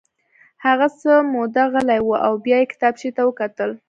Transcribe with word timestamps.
هغه 0.65 0.87
څه 0.99 1.11
موده 1.33 1.63
غلی 1.71 1.99
و 2.03 2.11
او 2.27 2.33
بیا 2.43 2.57
یې 2.61 2.69
کتابچې 2.71 3.09
ته 3.15 3.21
وکتل 3.25 3.71